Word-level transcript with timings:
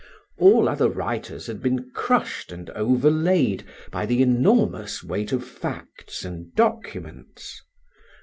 All 0.39 0.67
other 0.67 0.89
writers 0.89 1.45
had 1.45 1.61
been 1.61 1.91
crushed 1.93 2.51
and 2.51 2.71
overlaid 2.71 3.63
by 3.91 4.07
the 4.07 4.23
enormous 4.23 5.03
weight 5.03 5.31
of 5.31 5.47
facts 5.47 6.25
and 6.25 6.55
documents. 6.55 7.61